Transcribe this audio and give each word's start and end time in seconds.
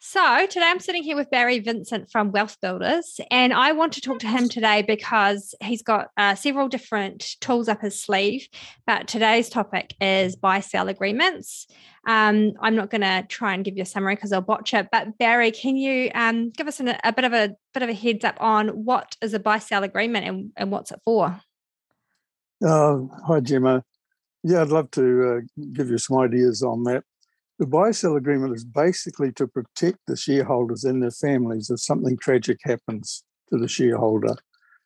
So, 0.00 0.46
today 0.46 0.66
I'm 0.66 0.78
sitting 0.78 1.02
here 1.02 1.16
with 1.16 1.28
Barry 1.28 1.58
Vincent 1.58 2.08
from 2.08 2.30
Wealth 2.30 2.56
Builders, 2.62 3.20
and 3.32 3.52
I 3.52 3.72
want 3.72 3.94
to 3.94 4.00
talk 4.00 4.20
to 4.20 4.28
him 4.28 4.48
today 4.48 4.82
because 4.82 5.56
he's 5.60 5.82
got 5.82 6.10
uh, 6.16 6.36
several 6.36 6.68
different 6.68 7.34
tools 7.40 7.66
up 7.66 7.82
his 7.82 8.00
sleeve. 8.00 8.46
But 8.86 9.08
today's 9.08 9.48
topic 9.48 9.94
is 10.00 10.36
buy 10.36 10.60
sell 10.60 10.86
agreements. 10.86 11.66
Um, 12.06 12.52
I'm 12.60 12.76
not 12.76 12.90
going 12.90 13.00
to 13.00 13.26
try 13.28 13.54
and 13.54 13.64
give 13.64 13.76
you 13.76 13.82
a 13.82 13.86
summary 13.86 14.14
because 14.14 14.32
I'll 14.32 14.40
botch 14.40 14.72
it. 14.72 14.86
But 14.92 15.18
Barry, 15.18 15.50
can 15.50 15.76
you 15.76 16.12
um, 16.14 16.50
give 16.50 16.68
us 16.68 16.78
an, 16.78 16.96
a 17.02 17.12
bit 17.12 17.24
of 17.24 17.32
a 17.32 17.56
bit 17.74 17.82
of 17.82 17.88
a 17.88 17.94
heads 17.94 18.24
up 18.24 18.36
on 18.38 18.68
what 18.68 19.16
is 19.20 19.34
a 19.34 19.40
buy 19.40 19.58
sell 19.58 19.82
agreement 19.82 20.26
and, 20.26 20.52
and 20.56 20.70
what's 20.70 20.92
it 20.92 21.00
for? 21.04 21.40
Uh, 22.64 22.98
hi, 23.26 23.40
Gemma. 23.40 23.82
Yeah, 24.44 24.62
I'd 24.62 24.68
love 24.68 24.92
to 24.92 25.38
uh, 25.38 25.62
give 25.72 25.90
you 25.90 25.98
some 25.98 26.18
ideas 26.18 26.62
on 26.62 26.84
that. 26.84 27.02
The 27.58 27.66
buy 27.66 27.90
sell 27.90 28.16
agreement 28.16 28.54
is 28.54 28.64
basically 28.64 29.32
to 29.32 29.48
protect 29.48 29.98
the 30.06 30.16
shareholders 30.16 30.84
and 30.84 31.02
their 31.02 31.10
families 31.10 31.70
if 31.70 31.80
something 31.80 32.16
tragic 32.16 32.58
happens 32.62 33.24
to 33.50 33.58
the 33.58 33.66
shareholder. 33.66 34.36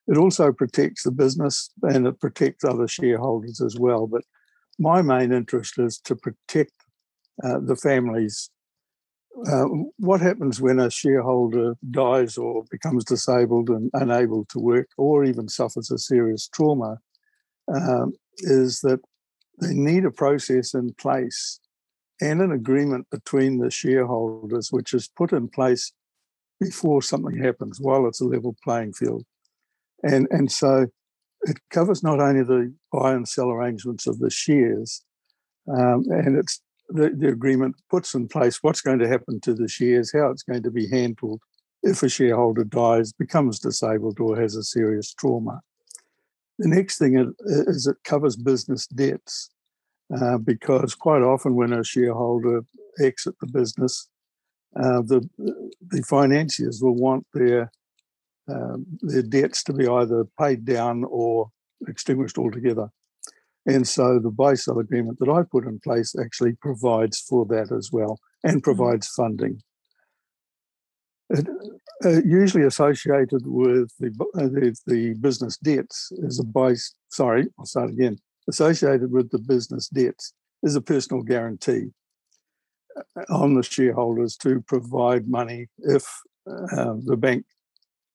It 0.09 0.17
also 0.17 0.53
protects 0.53 1.03
the 1.03 1.11
business 1.11 1.71
and 1.83 2.07
it 2.07 2.19
protects 2.19 2.65
other 2.65 2.89
shareholders 2.89 3.61
as 3.61 3.79
well. 3.79 4.07
But 4.07 4.23
my 4.79 5.03
main 5.03 5.33
interest 5.33 5.79
is 5.79 5.99
to 6.01 6.17
protect 6.17 6.73
uh, 7.45 7.59
the 7.61 7.77
families. 7.77 8.51
Uh, 9.47 9.65
what 9.99 10.21
happens 10.21 10.61
when 10.61 10.81
a 10.81 10.91
shareholder 10.91 11.75
dies 11.91 12.39
or 12.39 12.65
becomes 12.71 13.05
disabled 13.05 13.69
and 13.69 13.91
unable 13.95 14.47
to 14.47 14.59
work 14.59 14.89
or 14.97 15.25
even 15.25 15.49
suffers 15.49 15.91
a 15.91 15.99
serious 15.99 16.49
trauma 16.49 16.99
um, 17.75 18.13
is 18.39 18.81
that 18.81 19.01
they 19.61 19.75
need 19.75 20.05
a 20.05 20.11
process 20.11 20.75
in 20.75 20.93
place 20.95 21.61
and 22.23 22.41
an 22.41 22.53
agreement 22.53 23.09
between 23.11 23.59
the 23.59 23.71
shareholders, 23.71 24.71
which 24.71 24.95
is 24.95 25.09
put 25.09 25.33
in 25.33 25.49
place 25.49 25.93
before 26.61 27.03
something 27.03 27.37
happens 27.43 27.81
while 27.81 28.07
it's 28.07 28.21
a 28.21 28.25
level 28.25 28.55
playing 28.63 28.93
field. 28.93 29.25
And, 30.05 30.29
and 30.31 30.51
so 30.51 30.87
it 31.43 31.59
covers 31.71 32.05
not 32.05 32.21
only 32.21 32.45
the 32.45 32.73
buy 32.93 33.13
and 33.13 33.29
sell 33.29 33.51
arrangements 33.51 34.07
of 34.07 34.21
the 34.21 34.31
shares, 34.31 35.05
um, 35.69 36.05
and 36.11 36.37
it's 36.37 36.63
the, 36.89 37.11
the 37.11 37.29
agreement 37.29 37.75
puts 37.91 38.15
in 38.15 38.29
place 38.29 38.63
what's 38.63 38.83
going 38.83 39.01
to 39.01 39.09
happen 39.09 39.41
to 39.41 39.53
the 39.53 39.67
shares, 39.67 40.13
how 40.13 40.31
it's 40.31 40.45
going 40.45 40.63
to 40.63 40.71
be 40.71 40.89
handled 40.89 41.41
if 41.83 42.05
a 42.05 42.09
shareholder 42.09 42.63
dies, 42.63 43.13
becomes 43.13 43.59
disabled, 43.59 44.21
or 44.21 44.41
has 44.41 44.55
a 44.55 44.63
serious 44.63 45.13
trauma. 45.13 45.61
The 46.61 46.69
next 46.69 46.99
thing 46.99 47.35
is 47.41 47.89
it 47.89 47.97
covers 48.05 48.37
business 48.37 48.87
debts. 48.87 49.51
Uh, 50.21 50.37
because 50.37 50.95
quite 50.95 51.23
often 51.23 51.55
when 51.55 51.73
a 51.73 51.83
shareholder 51.83 52.65
exit 53.01 53.35
the 53.41 53.47
business, 53.47 54.09
uh, 54.77 55.01
the 55.03 55.27
the 55.89 56.03
financiers 56.03 56.81
will 56.83 56.95
want 56.95 57.27
their 57.33 57.71
um, 58.49 58.85
their 59.01 59.23
debts 59.23 59.63
to 59.63 59.73
be 59.73 59.87
either 59.87 60.27
paid 60.39 60.65
down 60.65 61.05
or 61.05 61.51
extinguished 61.89 62.37
altogether. 62.37 62.89
And 63.65 63.87
so 63.87 64.19
the 64.19 64.31
buy 64.31 64.55
sell 64.55 64.81
agreement 64.81 65.19
that 65.21 65.29
I 65.29 65.43
put 65.51 65.65
in 65.65 65.79
place 65.79 66.15
actually 66.21 66.55
provides 66.55 67.21
for 67.21 67.47
that 67.47 67.71
as 67.71 67.91
well 67.93 68.19
and 68.43 68.57
mm-hmm. 68.57 68.61
provides 68.61 69.09
funding. 69.09 69.63
It, 71.31 71.49
uh, 72.05 72.21
usually 72.25 72.65
associated 72.65 73.43
with 73.47 73.93
the, 74.01 74.09
uh, 74.35 74.49
the, 74.49 74.77
the 74.87 75.15
business 75.15 75.57
debts 75.59 76.11
is 76.19 76.41
a 76.41 76.45
buy. 76.45 76.75
Sorry, 77.11 77.47
I'll 77.59 77.65
start 77.65 77.91
again 77.91 78.19
associated 78.49 79.13
with 79.13 79.31
the 79.31 79.39
business 79.39 79.89
debts 79.89 80.33
is 80.63 80.77
a 80.77 80.81
personal 80.81 81.23
guarantee 81.23 81.91
uh, 82.97 83.25
on 83.31 83.55
the 83.55 83.63
shareholders 83.63 84.37
to 84.37 84.61
provide 84.63 85.29
money 85.29 85.69
if 85.79 86.05
uh, 86.51 86.95
the 87.05 87.17
bank 87.17 87.45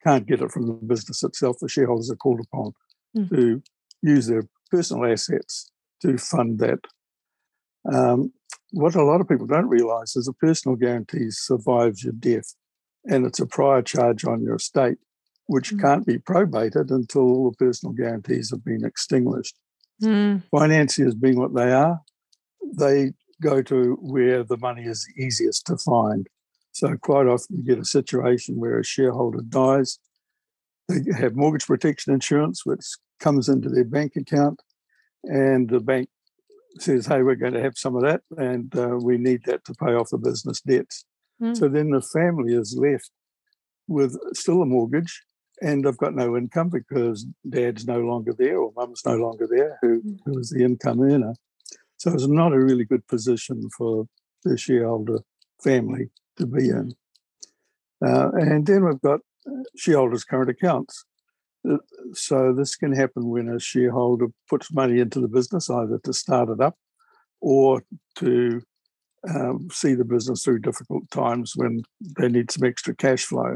can't 0.06 0.28
get 0.28 0.42
it 0.42 0.52
from 0.52 0.68
the 0.68 0.74
business 0.74 1.24
itself. 1.24 1.58
The 1.60 1.70
shareholders 1.70 2.12
are 2.12 2.16
called 2.16 2.42
upon 2.42 2.74
mm. 3.18 3.30
to 3.30 3.62
use 4.02 4.28
their 4.28 4.44
personal 4.70 5.12
assets 5.12 5.72
to 6.02 6.18
fund 6.18 6.60
that. 6.60 6.80
Um, 7.92 8.34
what 8.72 8.96
a 8.96 9.04
lot 9.04 9.22
of 9.22 9.30
people 9.30 9.48
don't 9.48 9.70
realise 9.70 10.16
is 10.16 10.28
a 10.28 10.34
personal 10.34 10.76
guarantee 10.76 11.32
survives 11.32 12.04
your 12.04 12.14
death, 12.14 12.54
and 13.06 13.26
it's 13.26 13.40
a 13.40 13.46
prior 13.46 13.82
charge 13.82 14.26
on 14.26 14.42
your 14.42 14.56
estate, 14.56 14.98
which 15.48 15.74
mm. 15.74 15.82
can't 15.82 16.06
be 16.06 16.20
probated 16.20 16.92
until 16.92 17.22
all 17.22 17.52
the 17.52 17.58
personal 17.58 17.94
guarantees 17.94 18.52
have 18.52 18.64
been 18.64 18.86
extinguished. 18.86 19.58
Mm. 20.02 20.44
Financiers 20.52 21.16
being 21.16 21.40
what 21.40 21.56
they 21.56 21.72
are, 21.72 22.02
they 22.76 23.12
go 23.42 23.62
to 23.62 23.98
where 24.02 24.44
the 24.44 24.58
money 24.58 24.84
is 24.84 25.08
easiest 25.18 25.66
to 25.68 25.78
find. 25.78 26.28
So 26.72 26.96
quite 26.98 27.28
often 27.28 27.58
you 27.58 27.64
get 27.64 27.82
a 27.82 27.86
situation 27.86 28.58
where 28.58 28.80
a 28.80 28.84
shareholder 28.84 29.42
dies, 29.48 30.00
they 30.90 31.02
have 31.18 31.36
mortgage 31.36 31.66
protection 31.66 32.14
insurance, 32.14 32.66
which 32.66 32.86
comes 33.20 33.50
into 33.50 33.70
their 33.70 33.84
bank 33.84 34.16
account, 34.16 34.62
and 35.24 35.70
the 35.70 35.80
bank 35.80 36.10
says, 36.80 37.08
"Hey, 37.08 37.24
we're 37.24 37.36
going 37.36 37.54
to 37.54 37.62
have 37.62 37.78
some 37.78 37.96
of 37.96 38.04
that, 38.04 38.22
and 38.38 38.76
uh, 38.76 38.98
we 39.02 39.18
need 39.18 39.44
that 39.46 39.66
to 39.66 39.74
pay 39.74 39.94
off 39.94 40.10
the 40.12 40.18
business 40.18 40.62
debts." 40.62 41.06
Mm. 41.42 41.58
So 41.58 41.68
then 41.68 41.90
the 41.90 42.02
family 42.02 42.54
is 42.54 42.78
left 42.80 43.12
with 43.88 44.18
still 44.34 44.62
a 44.62 44.66
mortgage, 44.66 45.24
and 45.62 45.88
I've 45.88 45.98
got 45.98 46.16
no 46.16 46.38
income 46.38 46.70
because 46.70 47.26
dad's 47.50 47.86
no 47.88 48.00
longer 48.00 48.34
there 48.38 48.60
or 48.60 48.72
mum's 48.76 49.02
no 49.06 49.16
longer 49.16 49.48
there, 49.50 49.78
who, 49.82 50.02
mm. 50.02 50.18
who 50.26 50.34
was 50.34 50.50
the 50.50 50.64
income 50.64 51.02
earner. 51.02 51.34
So 51.98 52.14
it's 52.14 52.28
not 52.28 52.54
a 52.54 52.60
really 52.60 52.86
good 52.86 53.08
position 53.08 53.70
for 53.76 54.06
the 54.44 54.58
shareholder 54.58 55.20
family 55.64 56.10
to 56.38 56.46
be 56.46 56.70
in. 56.70 56.94
Uh, 58.06 58.30
and 58.34 58.66
then 58.66 58.86
we've 58.86 59.02
got 59.02 59.22
uh, 59.48 59.64
shareholders' 59.76 60.24
current 60.24 60.50
accounts. 60.50 61.06
Uh, 61.68 61.78
so 62.14 62.54
this 62.54 62.76
can 62.76 62.94
happen 62.94 63.28
when 63.28 63.50
a 63.50 63.60
shareholder 63.60 64.28
puts 64.48 64.72
money 64.72 65.00
into 65.00 65.20
the 65.20 65.28
business, 65.28 65.70
either 65.70 66.00
to 66.04 66.14
start 66.14 66.50
it 66.50 66.62
up 66.62 66.76
or 67.42 67.84
to 68.16 68.62
um, 69.28 69.68
see 69.72 69.94
the 69.96 70.06
business 70.06 70.44
through 70.44 70.60
difficult 70.60 71.10
times 71.10 71.54
when 71.56 71.82
they 72.20 72.30
need 72.30 72.52
some 72.52 72.68
extra 72.68 72.96
cash 72.96 73.26
flow. 73.26 73.56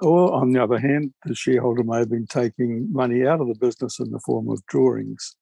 Or, 0.00 0.32
on 0.32 0.52
the 0.52 0.62
other 0.62 0.78
hand, 0.78 1.12
the 1.24 1.34
shareholder 1.34 1.84
may 1.84 1.98
have 1.98 2.10
been 2.10 2.26
taking 2.26 2.90
money 2.92 3.26
out 3.26 3.40
of 3.40 3.48
the 3.48 3.58
business 3.58 4.00
in 4.00 4.10
the 4.10 4.20
form 4.20 4.48
of 4.48 4.64
drawings, 4.66 5.36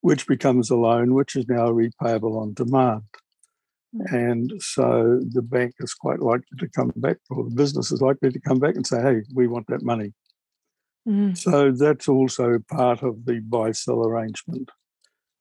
which 0.00 0.26
becomes 0.26 0.70
a 0.70 0.76
loan, 0.76 1.14
which 1.14 1.36
is 1.36 1.46
now 1.48 1.68
repayable 1.68 2.40
on 2.40 2.54
demand. 2.54 3.02
Hmm. 3.94 4.14
And 4.14 4.52
so 4.62 5.20
the 5.30 5.42
bank 5.42 5.74
is 5.80 5.94
quite 5.94 6.20
likely 6.20 6.56
to 6.58 6.68
come 6.68 6.92
back, 6.96 7.18
or 7.28 7.44
the 7.44 7.54
business 7.54 7.92
is 7.92 8.00
likely 8.00 8.30
to 8.30 8.40
come 8.40 8.58
back 8.58 8.76
and 8.76 8.86
say, 8.86 9.02
hey, 9.02 9.22
we 9.34 9.46
want 9.46 9.66
that 9.68 9.82
money. 9.82 10.12
Mm. 11.08 11.36
So 11.36 11.72
that's 11.72 12.08
also 12.08 12.58
part 12.70 13.02
of 13.02 13.24
the 13.24 13.40
buy 13.40 13.72
sell 13.72 14.06
arrangement. 14.06 14.70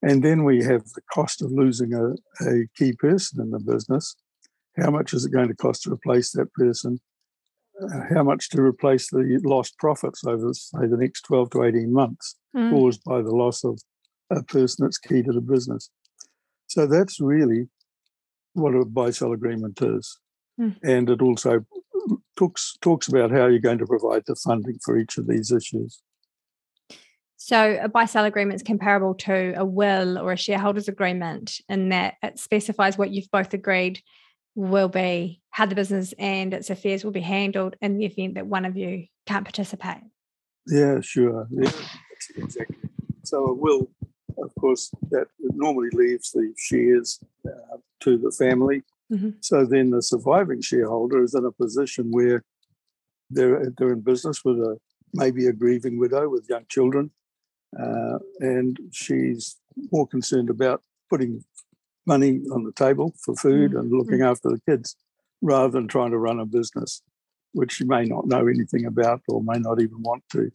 And 0.02 0.24
then 0.24 0.46
we 0.46 0.64
have 0.64 0.84
the 0.96 1.02
cost 1.14 1.42
of 1.42 1.52
losing 1.52 1.94
a, 1.94 2.12
a 2.48 2.66
key 2.78 2.94
person 2.94 3.42
in 3.42 3.52
the 3.52 3.60
business. 3.60 4.16
How 4.78 4.92
much 4.92 5.14
is 5.14 5.26
it 5.26 5.34
going 5.34 5.50
to 5.50 5.56
cost 5.56 5.84
to 5.84 5.92
replace 5.92 6.32
that 6.32 6.54
person? 6.54 7.00
How 8.14 8.24
much 8.24 8.50
to 8.50 8.62
replace 8.62 9.10
the 9.10 9.40
lost 9.44 9.78
profits 9.78 10.24
over, 10.26 10.54
say, 10.54 10.88
the 10.88 10.98
next 10.98 11.22
12 11.22 11.50
to 11.52 11.64
18 11.64 11.92
months 11.92 12.36
mm. 12.56 12.70
caused 12.72 13.04
by 13.04 13.22
the 13.22 13.32
loss 13.32 13.64
of 13.64 13.80
a 14.30 14.44
person 14.44 14.86
that's 14.86 14.98
key 14.98 15.24
to 15.24 15.32
the 15.32 15.42
business. 15.42 15.90
So 16.68 16.86
that's 16.86 17.20
really 17.20 17.68
what 18.54 18.76
a 18.76 18.86
buy 18.86 19.12
sell 19.12 19.34
agreement 19.34 19.82
is. 19.82 20.18
Mm. 20.60 20.78
And 20.84 21.10
it 21.10 21.22
also 21.22 21.66
talks, 22.38 22.78
talks 22.82 23.08
about 23.08 23.32
how 23.32 23.48
you're 23.48 23.60
going 23.60 23.80
to 23.80 23.88
provide 23.88 24.24
the 24.28 24.36
funding 24.36 24.80
for 24.84 24.98
each 24.98 25.18
of 25.18 25.28
these 25.28 25.52
issues. 25.52 26.02
So, 27.42 27.80
a 27.82 27.88
buy 27.88 28.04
sell 28.04 28.26
agreement 28.26 28.58
is 28.58 28.64
comparable 28.64 29.16
to 29.16 29.54
a 29.56 29.64
will 29.64 30.18
or 30.18 30.34
a 30.34 30.38
shareholders 30.38 30.90
agreement 30.90 31.62
in 31.70 31.88
that 31.90 32.16
it 32.22 32.38
specifies 32.38 32.98
what 32.98 33.12
you've 33.12 33.32
both 33.32 33.54
agreed 33.54 34.02
will 34.60 34.90
be 34.90 35.42
how 35.52 35.66
the 35.66 35.74
business 35.74 36.14
and 36.20 36.54
its 36.54 36.70
affairs 36.70 37.06
will 37.06 37.12
be 37.12 37.22
handled 37.22 37.76
in 37.82 37.98
the 37.98 38.06
event 38.06 38.36
that 38.36 38.46
one 38.46 38.66
of 38.66 38.76
you 38.76 39.06
can't 39.26 39.46
participate. 39.46 40.04
Yeah, 40.68 41.00
sure. 41.00 41.48
Yeah, 41.50 41.72
exactly. 42.36 42.76
So 43.24 43.46
a 43.46 43.54
will, 43.54 43.90
of 44.38 44.54
course, 44.60 44.92
that 45.12 45.28
normally 45.40 45.90
leaves 45.94 46.32
the 46.32 46.54
shares 46.58 47.22
uh, 47.48 47.78
to 48.02 48.18
the 48.18 48.32
family. 48.32 48.84
Mm-hmm. 49.12 49.30
So 49.40 49.66
then 49.66 49.92
the 49.92 50.02
surviving 50.02 50.62
shareholder 50.62 51.24
is 51.24 51.34
in 51.34 51.46
a 51.46 51.52
position 51.54 52.12
where 52.12 52.44
they're 53.30 53.72
they're 53.78 53.94
in 53.94 54.02
business 54.02 54.44
with 54.44 54.58
a 54.58 54.78
maybe 55.14 55.48
a 55.48 55.54
grieving 55.54 55.98
widow 55.98 56.28
with 56.28 56.50
young 56.50 56.66
children, 56.68 57.12
uh, 57.80 58.20
and 58.40 58.78
she's 58.92 59.56
more 59.92 60.06
concerned 60.06 60.50
about 60.50 60.84
putting 61.10 61.44
money 62.14 62.42
on 62.52 62.64
the 62.64 62.74
table 62.74 63.14
for 63.24 63.36
food 63.36 63.72
mm-hmm. 63.72 63.80
and 63.80 63.92
looking 63.92 64.20
mm. 64.20 64.32
after 64.32 64.50
the 64.50 64.62
kids 64.68 64.96
rather 65.42 65.70
than 65.70 65.88
trying 65.88 66.12
to 66.12 66.18
run 66.18 66.40
a 66.40 66.46
business, 66.46 67.02
which 67.54 67.80
you 67.80 67.88
may 67.88 68.04
not 68.04 68.28
know 68.28 68.48
anything 68.48 68.86
about 68.86 69.22
or 69.30 69.42
may 69.42 69.60
not 69.60 69.82
even 69.82 70.02
want 70.02 70.24
to. 70.32 70.52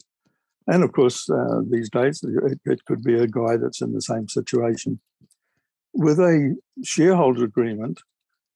And 0.67 0.83
of 0.83 0.93
course, 0.93 1.29
uh, 1.31 1.61
these 1.71 1.91
days, 1.91 2.23
it, 2.23 2.61
it 2.65 2.85
could 2.87 3.03
be 3.03 3.15
a 3.15 3.27
guy 3.27 3.57
that's 3.57 3.81
in 3.81 3.93
the 3.93 4.03
same 4.03 4.29
situation. 4.29 5.01
With 5.93 6.19
a 6.19 6.57
shareholder 6.83 7.45
agreement, 7.45 8.01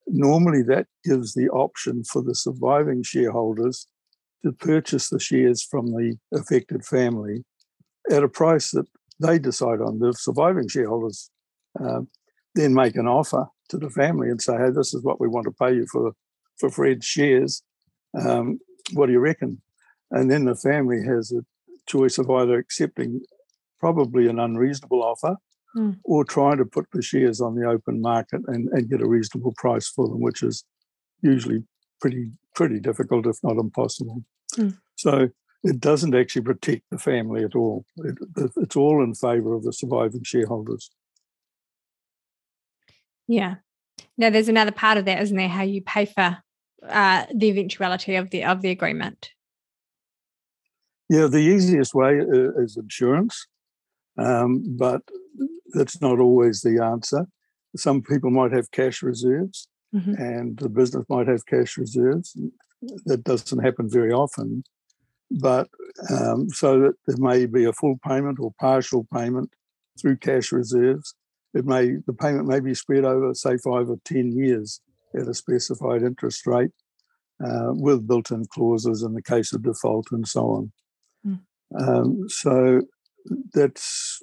normally 0.06 0.62
that 0.62 0.86
gives 1.04 1.34
the 1.34 1.48
option 1.50 2.04
for 2.04 2.22
the 2.22 2.34
surviving 2.34 3.02
shareholders 3.02 3.86
to 4.42 4.52
purchase 4.52 5.08
the 5.08 5.20
shares 5.20 5.62
from 5.62 5.86
the 5.86 6.16
affected 6.32 6.84
family 6.84 7.44
at 8.10 8.22
a 8.22 8.28
price 8.28 8.70
that 8.70 8.86
they 9.20 9.38
decide 9.38 9.80
on. 9.80 9.98
The 9.98 10.12
surviving 10.12 10.68
shareholders 10.68 11.30
uh, 11.82 12.02
then 12.54 12.74
make 12.74 12.96
an 12.96 13.06
offer 13.06 13.46
to 13.68 13.78
the 13.78 13.90
family 13.90 14.28
and 14.28 14.40
say, 14.40 14.56
"Hey, 14.56 14.70
this 14.70 14.94
is 14.94 15.02
what 15.02 15.20
we 15.20 15.28
want 15.28 15.44
to 15.44 15.52
pay 15.52 15.74
you 15.74 15.86
for 15.90 16.12
for 16.58 16.70
Fred's 16.70 17.06
shares. 17.06 17.62
Um, 18.18 18.58
what 18.92 19.06
do 19.06 19.12
you 19.12 19.20
reckon?" 19.20 19.60
And 20.10 20.30
then 20.30 20.44
the 20.44 20.56
family 20.56 21.04
has 21.04 21.32
a 21.32 21.42
choice 21.86 22.18
of 22.18 22.30
either 22.30 22.58
accepting 22.58 23.20
probably 23.80 24.28
an 24.28 24.38
unreasonable 24.38 25.02
offer 25.02 25.36
mm. 25.76 25.96
or 26.04 26.24
trying 26.24 26.58
to 26.58 26.64
put 26.64 26.86
the 26.92 27.02
shares 27.02 27.40
on 27.40 27.54
the 27.54 27.68
open 27.68 28.00
market 28.00 28.40
and, 28.46 28.68
and 28.70 28.90
get 28.90 29.00
a 29.00 29.08
reasonable 29.08 29.54
price 29.56 29.88
for 29.88 30.08
them, 30.08 30.20
which 30.20 30.42
is 30.42 30.64
usually 31.22 31.62
pretty 32.00 32.30
pretty 32.54 32.80
difficult, 32.80 33.26
if 33.26 33.36
not 33.42 33.56
impossible. 33.56 34.24
Mm. 34.56 34.76
So 34.96 35.28
it 35.62 35.80
doesn't 35.80 36.14
actually 36.14 36.42
protect 36.42 36.82
the 36.90 36.98
family 36.98 37.44
at 37.44 37.54
all. 37.54 37.84
It, 37.98 38.16
it's 38.56 38.76
all 38.76 39.02
in 39.02 39.14
favour 39.14 39.54
of 39.54 39.64
the 39.64 39.72
surviving 39.72 40.22
shareholders. 40.24 40.90
Yeah. 43.28 43.56
Now 44.16 44.30
there's 44.30 44.48
another 44.48 44.72
part 44.72 44.98
of 44.98 45.04
that, 45.04 45.22
isn't 45.22 45.36
there? 45.36 45.48
How 45.48 45.62
you 45.62 45.82
pay 45.82 46.06
for 46.06 46.38
uh, 46.86 47.26
the 47.34 47.48
eventuality 47.48 48.16
of 48.16 48.30
the 48.30 48.44
of 48.44 48.62
the 48.62 48.70
agreement. 48.70 49.30
Yeah, 51.08 51.26
the 51.26 51.38
easiest 51.38 51.94
way 51.94 52.20
uh, 52.20 52.60
is 52.62 52.76
insurance, 52.76 53.46
um, 54.19 54.76
but 54.76 55.02
that's 55.72 56.00
not 56.00 56.19
always 56.19 56.60
the 56.60 56.82
answer. 56.82 57.26
Some 57.76 58.02
people 58.02 58.30
might 58.30 58.52
have 58.52 58.70
cash 58.70 59.02
reserves, 59.02 59.69
mm-hmm. 59.94 60.14
and 60.14 60.58
the 60.58 60.69
business 60.69 61.04
might 61.08 61.28
have 61.28 61.46
cash 61.46 61.78
reserves. 61.78 62.36
That 63.06 63.25
doesn't 63.25 63.64
happen 63.64 63.88
very 63.90 64.12
often, 64.12 64.64
but 65.30 65.69
um, 66.10 66.48
so 66.50 66.80
that 66.80 66.94
there 67.06 67.16
may 67.19 67.46
be 67.46 67.64
a 67.64 67.72
full 67.72 67.98
payment 68.06 68.38
or 68.40 68.52
partial 68.60 69.06
payment 69.12 69.50
through 70.00 70.16
cash 70.19 70.52
reserves. 70.52 71.14
It 71.54 71.64
may 71.64 71.96
the 72.06 72.12
payment 72.12 72.46
may 72.46 72.60
be 72.60 72.74
spread 72.74 73.04
over, 73.04 73.34
say, 73.34 73.56
five 73.58 73.88
or 73.88 73.98
ten 74.04 74.32
years 74.32 74.80
at 75.14 75.28
a 75.28 75.34
specified 75.34 76.02
interest 76.02 76.46
rate, 76.46 76.70
uh, 77.44 77.70
with 77.70 78.06
built-in 78.06 78.44
clauses 78.52 79.02
in 79.02 79.14
the 79.14 79.22
case 79.22 79.52
of 79.52 79.62
default 79.62 80.08
and 80.12 80.28
so 80.28 80.42
on. 80.42 80.72
Mm. 81.26 81.40
Um, 81.78 82.28
so 82.28 82.82
that's 83.52 84.22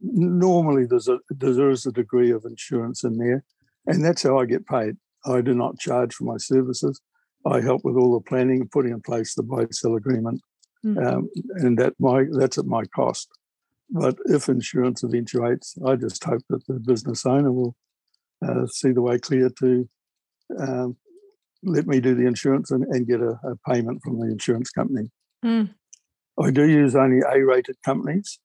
normally 0.00 0.86
there's 0.86 1.08
a 1.08 1.18
there 1.30 1.70
is 1.70 1.86
a 1.86 1.92
degree 1.92 2.30
of 2.30 2.44
insurance 2.44 3.04
in 3.04 3.18
there, 3.18 3.44
and 3.86 4.04
that's 4.04 4.22
how 4.22 4.38
I 4.38 4.46
get 4.46 4.66
paid. 4.66 4.96
I 5.24 5.40
do 5.40 5.54
not 5.54 5.78
charge 5.78 6.14
for 6.14 6.24
my 6.24 6.36
services. 6.36 7.00
I 7.44 7.60
help 7.60 7.84
with 7.84 7.96
all 7.96 8.14
the 8.14 8.28
planning 8.28 8.60
and 8.60 8.70
putting 8.70 8.92
in 8.92 9.00
place 9.00 9.34
the 9.34 9.42
buy 9.42 9.66
sell 9.70 9.96
agreement, 9.96 10.40
mm-hmm. 10.84 11.04
um, 11.04 11.28
and 11.56 11.78
that 11.78 11.94
my 11.98 12.24
that's 12.32 12.58
at 12.58 12.66
my 12.66 12.84
cost. 12.94 13.28
But 13.92 14.16
if 14.24 14.48
insurance 14.48 15.04
eventuates, 15.04 15.76
I 15.86 15.96
just 15.96 16.24
hope 16.24 16.40
that 16.48 16.66
the 16.66 16.80
business 16.80 17.26
owner 17.26 17.52
will 17.52 17.76
uh, 18.46 18.66
see 18.66 18.90
the 18.90 19.02
way 19.02 19.18
clear 19.18 19.50
to 19.60 19.88
um, 20.58 20.96
let 21.62 21.86
me 21.86 22.00
do 22.00 22.14
the 22.14 22.26
insurance 22.26 22.70
and, 22.70 22.84
and 22.84 23.06
get 23.06 23.20
a, 23.20 23.38
a, 23.44 23.56
payment 23.68 24.02
from 24.02 24.18
the 24.18 24.26
insurance 24.26 24.70
company. 24.70 25.10
Mm. 25.44 25.74
I 26.40 26.50
do 26.50 26.68
use 26.68 26.96
only 26.96 27.20
A-rated 27.20 27.76
companies, 27.84 28.38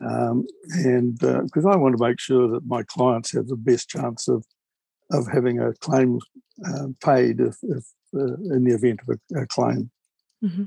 um, 0.00 0.46
and 0.70 1.18
because 1.18 1.66
uh, 1.66 1.70
I 1.70 1.76
want 1.76 1.96
to 1.96 2.02
make 2.02 2.18
sure 2.18 2.48
that 2.48 2.66
my 2.66 2.82
clients 2.84 3.32
have 3.32 3.46
the 3.46 3.56
best 3.56 3.88
chance 3.88 4.26
of 4.26 4.44
of 5.10 5.26
having 5.32 5.58
a 5.58 5.72
claim 5.74 6.18
uh, 6.66 6.88
paid 7.02 7.40
if, 7.40 7.56
if 7.62 7.84
uh, 8.14 8.34
in 8.54 8.64
the 8.64 8.74
event 8.74 9.00
of 9.06 9.16
a, 9.16 9.42
a 9.42 9.46
claim. 9.46 9.90
Mm-hmm. 10.44 10.64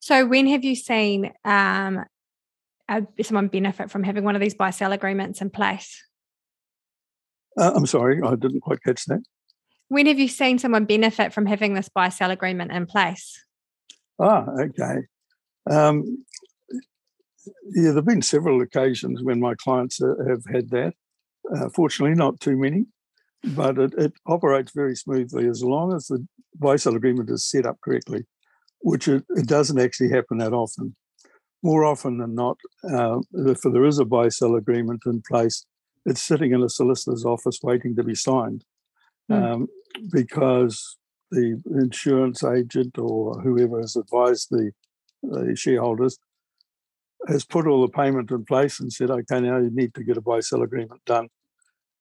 So, 0.00 0.26
when 0.26 0.48
have 0.48 0.64
you 0.64 0.74
seen 0.74 1.32
um, 1.44 2.04
someone 3.22 3.48
benefit 3.48 3.90
from 3.90 4.02
having 4.02 4.24
one 4.24 4.34
of 4.34 4.40
these 4.40 4.54
buy-sell 4.54 4.92
agreements 4.92 5.40
in 5.40 5.50
place? 5.50 6.02
Uh, 7.58 7.72
I'm 7.74 7.86
sorry, 7.86 8.20
I 8.24 8.34
didn't 8.34 8.60
quite 8.60 8.82
catch 8.82 9.04
that. 9.06 9.22
When 9.88 10.06
have 10.06 10.18
you 10.18 10.28
seen 10.28 10.58
someone 10.58 10.86
benefit 10.86 11.32
from 11.32 11.46
having 11.46 11.74
this 11.74 11.88
buy-sell 11.88 12.30
agreement 12.30 12.72
in 12.72 12.86
place? 12.86 13.44
Ah, 14.18 14.46
okay. 14.60 15.00
Um, 15.70 16.24
yeah, 17.74 17.84
there 17.84 17.94
have 17.94 18.06
been 18.06 18.22
several 18.22 18.62
occasions 18.62 19.22
when 19.22 19.40
my 19.40 19.54
clients 19.54 20.00
uh, 20.00 20.14
have 20.28 20.42
had 20.52 20.70
that. 20.70 20.94
Uh, 21.54 21.68
fortunately, 21.74 22.14
not 22.14 22.40
too 22.40 22.56
many, 22.56 22.86
but 23.44 23.78
it, 23.78 23.92
it, 23.98 24.12
operates 24.26 24.72
very 24.72 24.94
smoothly 24.94 25.48
as 25.48 25.62
long 25.62 25.94
as 25.94 26.06
the 26.06 26.26
buy-sell 26.58 26.94
agreement 26.94 27.30
is 27.30 27.44
set 27.44 27.66
up 27.66 27.78
correctly, 27.82 28.24
which 28.80 29.08
it, 29.08 29.24
it, 29.30 29.46
doesn't 29.46 29.80
actually 29.80 30.10
happen 30.10 30.38
that 30.38 30.52
often. 30.52 30.94
More 31.62 31.84
often 31.84 32.18
than 32.18 32.34
not, 32.34 32.58
uh, 32.92 33.20
if 33.32 33.60
there 33.62 33.84
is 33.84 33.98
a 33.98 34.04
buy-sell 34.04 34.56
agreement 34.56 35.02
in 35.06 35.22
place, 35.28 35.64
it's 36.04 36.22
sitting 36.22 36.52
in 36.52 36.62
a 36.62 36.68
solicitor's 36.68 37.24
office 37.24 37.60
waiting 37.62 37.94
to 37.96 38.02
be 38.02 38.14
signed, 38.14 38.64
mm. 39.30 39.40
um, 39.40 39.68
because 40.10 40.96
the 41.30 41.62
insurance 41.80 42.42
agent 42.42 42.98
or 42.98 43.40
whoever 43.40 43.80
has 43.80 43.96
advised 43.96 44.48
the, 44.50 44.72
the 45.22 45.54
shareholders 45.56 46.18
has 47.28 47.44
put 47.44 47.68
all 47.68 47.82
the 47.82 47.92
payment 47.92 48.30
in 48.32 48.44
place 48.44 48.80
and 48.80 48.92
said, 48.92 49.10
okay, 49.10 49.40
now 49.40 49.58
you 49.58 49.70
need 49.72 49.94
to 49.94 50.02
get 50.02 50.16
a 50.16 50.20
buy 50.20 50.40
sell 50.40 50.62
agreement 50.62 51.00
done. 51.06 51.28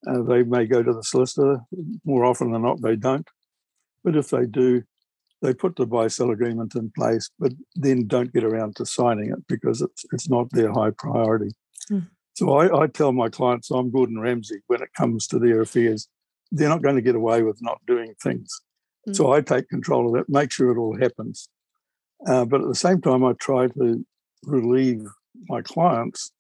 Uh, 0.08 0.24
they 0.24 0.42
may 0.42 0.66
go 0.66 0.82
to 0.82 0.94
the 0.94 1.04
solicitor. 1.04 1.60
More 2.04 2.26
often 2.26 2.52
than 2.52 2.64
not, 2.64 2.82
they 2.82 2.96
don't. 2.96 3.28
But 4.04 4.16
if 4.16 4.30
they 4.32 4.48
do, 4.48 4.82
they 5.42 5.54
put 5.54 5.76
the 5.76 5.86
buy 5.86 6.08
sell 6.08 6.32
agreement 6.32 6.76
in 6.76 6.92
place, 6.96 7.30
but 7.40 7.52
then 7.76 8.08
don't 8.08 8.34
get 8.34 8.44
around 8.44 8.76
to 8.76 8.86
signing 8.86 9.32
it 9.32 9.48
because 9.48 9.82
it's, 9.82 10.06
it's 10.14 10.30
not 10.30 10.52
their 10.52 10.72
high 10.72 10.92
priority. 10.92 11.52
Mm. 11.90 12.08
So 12.36 12.54
I, 12.54 12.84
I, 12.84 12.88
tell 12.88 13.12
my 13.12 13.30
clients 13.30 13.72
I'm 13.72 13.92
Gordon 13.92 14.20
Ramsay 14.20 14.62
when 14.68 14.82
it 14.82 14.94
comes 14.96 15.28
to 15.28 15.40
their 15.40 15.62
affairs. 15.62 16.08
They're 16.52 16.70
not 16.70 16.84
going 16.84 16.96
to 16.96 17.02
get 17.02 17.16
away 17.16 17.44
with 17.44 17.58
not 17.62 17.80
doing 17.88 18.14
things. 18.22 18.62
Mm. 19.08 19.16
So 19.16 19.34
I 19.34 19.42
take 19.42 19.68
control 19.68 20.08
of 20.08 20.14
that, 20.14 20.30
make 20.30 20.52
sure 20.52 20.72
it 20.72 20.80
all 20.80 20.98
happens. 20.98 21.50
Uh, 22.28 22.46
but 22.46 22.62
at 22.62 22.68
the 22.68 22.76
same 22.76 23.02
time, 23.02 23.26
I 23.26 23.34
try 23.34 23.68
to 23.68 24.06
relieve 24.44 25.06
my 25.50 25.62
clients 25.62 26.32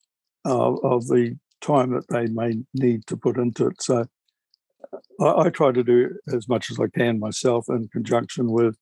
uh, 0.45 0.73
of 0.75 1.07
the 1.07 1.37
time 1.61 1.91
that 1.91 2.07
they 2.09 2.27
may 2.27 2.63
need 2.73 3.05
to 3.07 3.17
put 3.17 3.37
into 3.37 3.67
it. 3.67 3.81
So 3.81 4.05
I, 5.19 5.25
I, 5.25 5.49
try 5.49 5.71
to 5.71 5.83
do 5.83 6.17
as 6.33 6.47
much 6.47 6.71
as 6.71 6.79
I 6.79 6.87
can 6.87 7.19
myself 7.19 7.65
in 7.69 7.87
conjunction 7.89 8.51
with 8.51 8.75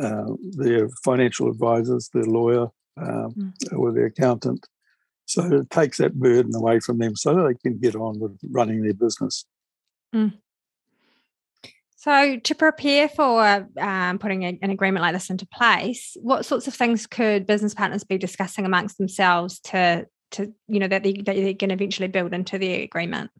uh, 0.00 0.24
their 0.52 0.88
financial 1.04 1.48
advisors, 1.48 2.10
their 2.12 2.24
lawyer, 2.24 2.68
um, 2.96 3.32
mm. 3.32 3.52
or 3.76 3.92
their 3.92 4.06
accountant. 4.06 4.66
So 5.26 5.44
it 5.44 5.70
takes 5.70 5.98
that 5.98 6.14
burden 6.14 6.54
away 6.54 6.80
from 6.80 6.98
them 6.98 7.14
so 7.14 7.34
they 7.34 7.54
can 7.54 7.78
get 7.78 7.94
on 7.94 8.18
with 8.18 8.38
running 8.50 8.82
their 8.82 8.94
business. 8.94 9.44
Mm. 10.14 10.34
So, 12.00 12.38
to 12.38 12.54
prepare 12.54 13.10
for 13.10 13.68
um, 13.78 14.18
putting 14.18 14.44
a, 14.44 14.58
an 14.62 14.70
agreement 14.70 15.02
like 15.02 15.12
this 15.12 15.28
into 15.28 15.46
place, 15.46 16.16
what 16.22 16.46
sorts 16.46 16.66
of 16.66 16.72
things 16.72 17.06
could 17.06 17.46
business 17.46 17.74
partners 17.74 18.04
be 18.04 18.16
discussing 18.16 18.64
amongst 18.64 18.96
themselves 18.96 19.60
to, 19.64 20.06
to 20.30 20.50
you 20.66 20.80
know, 20.80 20.88
that 20.88 21.02
they, 21.02 21.12
that 21.12 21.36
they 21.36 21.52
can 21.52 21.70
eventually 21.70 22.08
build 22.08 22.32
into 22.32 22.56
the 22.56 22.82
agreement? 22.82 23.30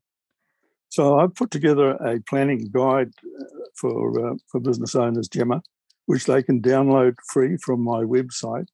So, 0.90 1.18
I've 1.18 1.34
put 1.34 1.50
together 1.50 1.92
a 1.92 2.20
planning 2.28 2.68
guide 2.70 3.12
uh, 3.24 3.44
for 3.76 4.32
uh, 4.32 4.34
for 4.46 4.60
business 4.60 4.94
owners, 4.94 5.28
Gemma, 5.28 5.62
which 6.10 6.24
they 6.24 6.42
can 6.42 6.60
download 6.60 7.14
free 7.32 7.56
from 7.64 7.80
my 7.84 8.02
website, 8.02 8.66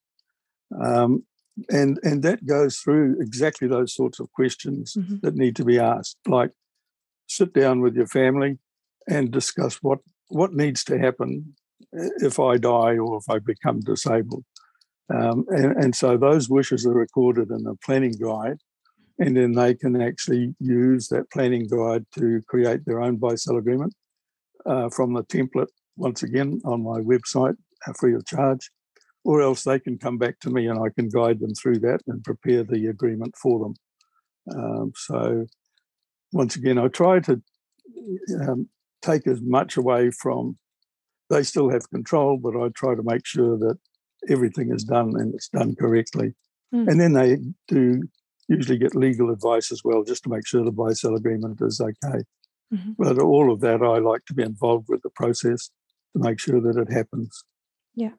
um, 0.82 1.22
and 1.68 1.98
and 2.02 2.22
that 2.22 2.46
goes 2.46 2.78
through 2.78 3.20
exactly 3.20 3.68
those 3.68 3.94
sorts 3.94 4.18
of 4.20 4.32
questions 4.32 4.94
mm-hmm. 4.94 5.16
that 5.22 5.34
need 5.34 5.54
to 5.56 5.64
be 5.72 5.78
asked, 5.78 6.16
like 6.26 6.52
sit 7.26 7.52
down 7.52 7.82
with 7.82 7.94
your 7.94 8.06
family 8.06 8.56
and 9.06 9.30
discuss 9.30 9.74
what 9.82 9.98
what 10.28 10.54
needs 10.54 10.82
to 10.84 10.98
happen 10.98 11.54
if 12.28 12.40
I 12.40 12.56
die 12.56 12.96
or 12.96 13.18
if 13.18 13.28
I 13.28 13.38
become 13.38 13.80
disabled. 13.80 14.44
Um, 15.14 15.44
and, 15.48 15.76
and, 15.82 15.94
so 15.94 16.16
those 16.16 16.48
wishes 16.48 16.86
are 16.86 17.02
recorded 17.06 17.50
in 17.50 17.66
a 17.66 17.76
planning 17.84 18.16
guide, 18.18 18.60
and 19.18 19.36
then 19.36 19.52
they 19.52 19.74
can 19.74 20.00
actually 20.00 20.54
use 20.58 21.08
that 21.08 21.30
planning 21.30 21.68
guide 21.68 22.06
to 22.18 22.40
create 22.48 22.86
their 22.86 23.02
own 23.02 23.16
buy 23.16 23.34
sell 23.34 23.58
agreement 23.58 23.94
uh, 24.64 24.88
from 24.88 25.12
the 25.12 25.24
template 25.24 25.74
once 25.96 26.22
again 26.22 26.60
on 26.64 26.82
my 26.82 27.00
website, 27.00 27.56
uh, 27.86 27.92
free 27.98 28.14
of 28.14 28.26
charge. 28.26 28.70
Or 29.24 29.42
else 29.42 29.64
they 29.64 29.80
can 29.80 29.98
come 29.98 30.18
back 30.18 30.38
to 30.40 30.50
me 30.50 30.68
and 30.68 30.78
I 30.78 30.88
can 30.90 31.08
guide 31.08 31.40
them 31.40 31.52
through 31.54 31.80
that 31.80 32.00
and 32.06 32.22
prepare 32.22 32.62
the 32.62 32.86
agreement 32.86 33.34
for 33.36 33.58
them. 33.58 33.74
Um, 34.56 34.92
so, 34.94 35.46
once 36.32 36.54
again, 36.54 36.78
I 36.78 36.86
try 36.86 37.18
to 37.20 37.42
um, 38.40 38.68
take 39.02 39.26
as 39.26 39.40
much 39.42 39.76
away 39.76 40.12
from 40.12 40.58
they 41.28 41.42
still 41.42 41.70
have 41.70 41.90
control, 41.90 42.36
but 42.36 42.56
I 42.56 42.68
try 42.68 42.94
to 42.94 43.02
make 43.02 43.26
sure 43.26 43.58
that 43.58 43.78
everything 44.28 44.72
is 44.72 44.84
done 44.84 45.12
and 45.16 45.34
it's 45.34 45.48
done 45.48 45.74
correctly. 45.74 46.34
Mm. 46.74 46.88
And 46.88 47.00
then 47.00 47.12
they 47.12 47.38
do 47.68 48.02
usually 48.48 48.78
get 48.78 48.94
legal 48.94 49.30
advice 49.30 49.72
as 49.72 49.82
well, 49.84 50.04
just 50.04 50.22
to 50.24 50.30
make 50.30 50.46
sure 50.46 50.64
the 50.64 50.70
buy 50.70 50.92
sell 50.92 51.16
agreement 51.16 51.60
is 51.62 51.80
okay. 51.80 52.22
Mm-hmm. 52.72 52.92
But 52.98 53.18
all 53.18 53.52
of 53.52 53.60
that, 53.60 53.82
I 53.82 53.98
like 53.98 54.24
to 54.26 54.34
be 54.34 54.42
involved 54.42 54.86
with 54.88 55.02
the 55.02 55.10
process 55.10 55.70
to 56.16 56.28
make 56.28 56.40
sure 56.40 56.60
that 56.60 56.76
it 56.76 56.92
happens. 56.92 57.44
Yeah. 57.94 58.12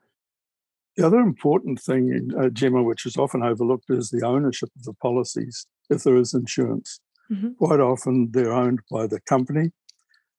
The 0.96 1.06
other 1.06 1.20
important 1.20 1.80
thing, 1.80 2.32
uh, 2.38 2.50
Gemma, 2.50 2.82
which 2.82 3.06
is 3.06 3.18
often 3.18 3.44
overlooked, 3.44 3.90
is 3.90 4.10
the 4.10 4.26
ownership 4.26 4.70
of 4.76 4.84
the 4.84 4.94
policies 4.94 5.68
if 5.90 6.04
there 6.04 6.18
is 6.18 6.34
insurance. 6.34 7.00
Mm-hmm. 7.32 7.54
Quite 7.60 7.80
often 7.80 8.30
they're 8.32 8.54
owned 8.54 8.80
by 8.90 9.06
the 9.06 9.20
company, 9.22 9.72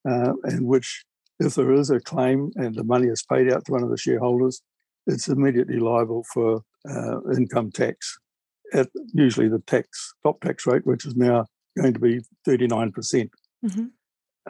uh, 0.08 0.32
and 0.44 0.66
which, 0.66 1.04
if 1.38 1.54
there 1.54 1.72
is 1.72 1.90
a 1.90 2.00
claim 2.00 2.50
and 2.56 2.74
the 2.74 2.84
money 2.84 3.06
is 3.08 3.22
paid 3.22 3.52
out 3.52 3.64
to 3.66 3.72
one 3.72 3.82
of 3.82 3.90
the 3.90 3.96
shareholders, 3.96 4.62
it's 5.06 5.28
immediately 5.28 5.78
liable 5.78 6.24
for 6.32 6.62
uh, 6.88 7.20
income 7.36 7.70
tax 7.70 8.18
at 8.74 8.88
usually 9.12 9.48
the 9.48 9.60
tax 9.60 10.12
top 10.22 10.40
tax 10.40 10.66
rate, 10.66 10.86
which 10.86 11.06
is 11.06 11.14
now 11.14 11.46
going 11.76 11.94
to 11.94 12.00
be 12.00 12.20
39%. 12.46 12.92
percent 12.92 13.30
mm 13.64 13.74
hmm 13.74 13.84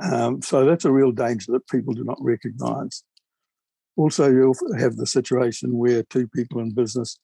um, 0.00 0.43
so 0.43 0.64
that's 0.64 0.85
a 0.85 0.93
real 0.93 1.12
danger 1.12 1.52
that 1.52 1.69
people 1.69 1.95
do 1.95 2.05
not 2.05 2.19
recognise. 2.21 3.02
Also, 3.97 4.31
you'll 4.31 4.55
have 4.78 4.97
the 4.97 5.07
situation 5.07 5.76
where 5.76 6.02
two 6.05 6.28
people 6.28 6.61
in 6.61 6.73
business 6.73 7.19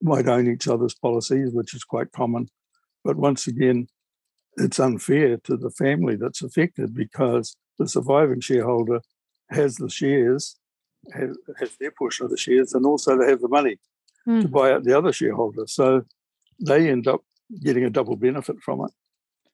might 0.00 0.28
own 0.28 0.48
each 0.48 0.68
other's 0.68 0.94
policies, 0.94 1.52
which 1.52 1.74
is 1.74 1.84
quite 1.84 2.12
common. 2.12 2.48
But 3.04 3.16
once 3.16 3.46
again, 3.46 3.88
it's 4.56 4.78
unfair 4.78 5.38
to 5.38 5.56
the 5.56 5.70
family 5.70 6.16
that's 6.16 6.42
affected 6.42 6.94
because 6.94 7.56
the 7.78 7.88
surviving 7.88 8.40
shareholder 8.40 9.00
has 9.50 9.76
the 9.76 9.88
shares, 9.88 10.56
has, 11.12 11.36
has 11.58 11.76
their 11.80 11.90
portion 11.90 12.24
of 12.24 12.30
the 12.30 12.36
shares, 12.36 12.74
and 12.74 12.86
also 12.86 13.16
they 13.16 13.28
have 13.28 13.40
the 13.40 13.48
money 13.48 13.78
mm. 14.28 14.42
to 14.42 14.48
buy 14.48 14.72
out 14.72 14.84
the 14.84 14.96
other 14.96 15.12
shareholder. 15.12 15.66
So 15.66 16.02
they 16.60 16.88
end 16.88 17.08
up 17.08 17.22
getting 17.62 17.84
a 17.84 17.90
double 17.90 18.16
benefit 18.16 18.60
from 18.60 18.84
it. 18.84 18.90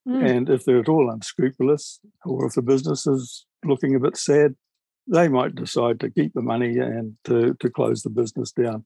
Mm. 0.07 0.31
And 0.31 0.51
if 0.51 0.65
they're 0.65 0.81
at 0.81 0.89
all 0.89 1.11
unscrupulous, 1.11 2.01
or 2.25 2.47
if 2.47 2.55
the 2.55 2.63
business 2.63 3.07
is 3.07 3.47
looking 3.65 3.95
a 3.95 4.01
bit 4.01 4.17
sad, 4.17 4.55
they 5.07 5.29
might 5.29 5.55
decide 5.55 6.01
to 6.01 6.11
keep 6.11 6.35
the 6.35 6.43
money 6.43 6.79
and 6.79 7.17
to, 7.25 7.55
to 7.61 7.71
close 7.71 8.03
the 8.03 8.11
business 8.11 8.53
down. 8.53 8.85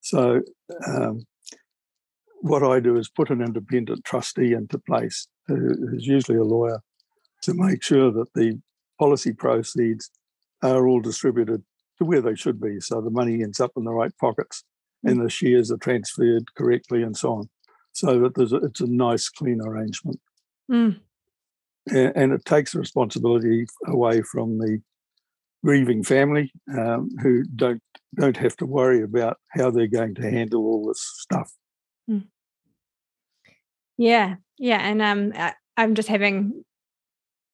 So, 0.00 0.42
um, 0.86 1.26
what 2.40 2.62
I 2.62 2.78
do 2.78 2.96
is 2.96 3.08
put 3.08 3.30
an 3.30 3.42
independent 3.42 4.04
trustee 4.04 4.52
into 4.52 4.78
place, 4.78 5.26
who's 5.48 6.06
usually 6.06 6.38
a 6.38 6.44
lawyer, 6.44 6.80
to 7.42 7.54
make 7.54 7.82
sure 7.82 8.12
that 8.12 8.32
the 8.34 8.60
policy 8.98 9.32
proceeds 9.32 10.10
are 10.62 10.86
all 10.86 11.00
distributed 11.00 11.62
to 11.98 12.04
where 12.04 12.20
they 12.20 12.34
should 12.34 12.60
be. 12.60 12.80
So 12.80 13.00
the 13.00 13.10
money 13.10 13.42
ends 13.42 13.60
up 13.60 13.72
in 13.76 13.84
the 13.84 13.92
right 13.92 14.12
pockets 14.20 14.64
and 15.04 15.20
the 15.20 15.30
shares 15.30 15.70
are 15.70 15.78
transferred 15.78 16.54
correctly 16.54 17.02
and 17.02 17.16
so 17.16 17.34
on. 17.34 17.48
So 17.92 18.20
that 18.20 18.34
there's 18.34 18.52
a, 18.52 18.56
it's 18.56 18.80
a 18.80 18.86
nice, 18.86 19.28
clean 19.28 19.60
arrangement. 19.60 20.20
Mm. 20.70 21.00
And, 21.88 22.12
and, 22.16 22.32
it 22.32 22.44
takes 22.44 22.72
the 22.72 22.80
responsibility 22.80 23.66
away 23.86 24.20
from 24.22 24.58
the 24.58 24.80
grieving 25.64 26.04
family 26.04 26.52
um, 26.76 27.08
who 27.22 27.44
don't 27.44 27.82
don't 28.14 28.36
have 28.36 28.56
to 28.58 28.66
worry 28.66 29.02
about 29.02 29.38
how 29.48 29.70
they're 29.70 29.86
going 29.86 30.14
to 30.16 30.30
handle 30.30 30.62
all 30.62 30.86
this 30.86 31.02
stuff. 31.20 31.50
Mm. 32.10 32.26
Yeah, 33.96 34.36
yeah, 34.58 34.80
and 34.80 35.02
um, 35.02 35.32
I'm 35.76 35.94
just 35.94 36.08
having 36.08 36.64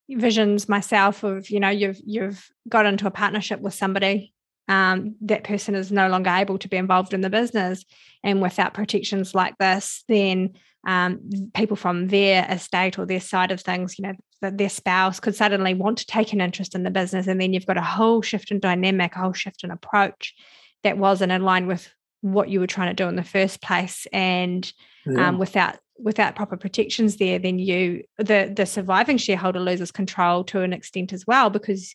visions 0.09 0.69
myself 0.69 1.23
of 1.23 1.49
you 1.51 1.61
know 1.61 1.71
you've 1.71 2.01
you've 2.05 2.49
got 2.69 2.87
into 2.87 3.07
a 3.07 3.11
partnership 3.11 3.61
with 3.61 3.75
somebody 3.75 4.35
um, 4.69 5.17
that 5.23 5.45
person 5.45 5.75
is 5.75 5.93
no 5.93 6.09
longer 6.09 6.31
able 6.31 6.59
to 6.59 6.69
be 6.69 6.77
involved 6.77 7.13
in 7.15 7.21
the 7.21 7.31
business. 7.31 7.85
And 8.23 8.41
without 8.41 8.75
protections 8.75 9.35
like 9.35 9.57
this, 9.59 10.05
then 10.09 10.55
um, 10.87 11.21
people 11.55 11.77
from 11.77 12.09
their 12.09 12.47
estate 12.51 12.99
or 12.99 13.07
their 13.07 13.21
side 13.21 13.51
of 13.51 13.61
things, 13.61 13.99
you 13.99 14.05
know, 14.05 14.15
their 14.51 14.69
spouse 14.69 15.21
could 15.21 15.35
suddenly 15.35 15.75
want 15.75 15.99
to 15.99 16.07
take 16.07 16.33
an 16.33 16.41
interest 16.41 16.75
in 16.75 16.83
the 16.83 16.91
business. 16.91 17.27
And 17.27 17.41
then 17.41 17.53
you've 17.53 17.67
got 17.67 17.77
a 17.77 17.83
whole 17.83 18.23
shift 18.23 18.51
in 18.51 18.61
dynamic, 18.61 19.17
a 19.17 19.21
whole 19.21 19.33
shift 19.33 19.65
in 19.65 19.71
approach 19.71 20.35
that 20.83 20.99
wasn't 20.99 21.33
in 21.33 21.43
line 21.43 21.67
with 21.67 21.89
what 22.21 22.49
you 22.49 22.61
were 22.61 22.67
trying 22.67 22.95
to 22.95 23.03
do 23.03 23.09
in 23.09 23.17
the 23.17 23.23
first 23.23 23.63
place. 23.63 24.07
And 24.13 24.71
yeah. 25.07 25.29
um, 25.29 25.39
without 25.39 25.79
without 25.97 26.35
proper 26.35 26.57
protections 26.57 27.17
there, 27.17 27.39
then 27.39 27.59
you 27.59 28.05
the 28.19 28.53
the 28.55 28.67
surviving 28.67 29.17
shareholder 29.17 29.61
loses 29.61 29.93
control 29.93 30.45
to 30.45 30.61
an 30.61 30.73
extent 30.73 31.13
as 31.13 31.27
well 31.27 31.51
because 31.51 31.95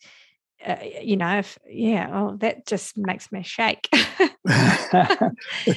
uh, 0.65 0.75
you 1.01 1.15
know, 1.15 1.37
if, 1.39 1.57
yeah, 1.69 2.09
oh, 2.11 2.35
that 2.37 2.65
just 2.65 2.97
makes 2.97 3.31
me 3.31 3.43
shake. 3.43 3.87
a 4.49 5.31